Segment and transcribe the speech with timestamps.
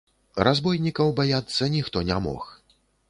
[0.47, 2.49] Разбойнікаў баяцца ніхто не мог.